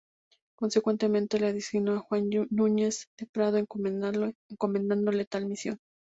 Consecuentemente 0.57 1.37
designó 1.37 1.93
a 1.93 1.99
Juan 1.99 2.27
Núñez 2.49 3.05
de 3.19 3.27
Prado 3.27 3.57
encomendándole 3.59 5.25
tal 5.25 5.45
misión. 5.45 5.79